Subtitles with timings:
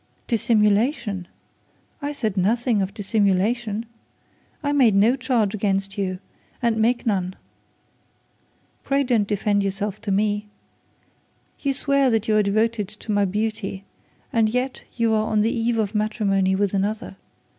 [0.25, 1.27] 'Dissimulation!
[2.01, 3.85] I said nothing of dissimulation.
[4.63, 6.17] I made no charge against you,
[6.59, 7.35] and make none.
[8.83, 10.47] Pray don't defend yourself to me.
[11.59, 13.83] You swear that you are devoted to my beauty,
[14.33, 17.17] and yet you are on the eve of matrimony with another.